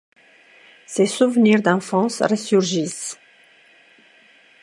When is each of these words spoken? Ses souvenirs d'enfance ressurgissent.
Ses 0.87 1.05
souvenirs 1.05 1.61
d'enfance 1.61 2.23
ressurgissent. 2.23 3.19